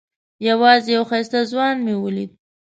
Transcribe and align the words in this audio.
یوازې 0.47 0.89
یو 0.95 1.03
ښایسته 1.09 1.39
ځوان 1.51 1.75
مې 1.85 1.93
ولید. 1.97 2.31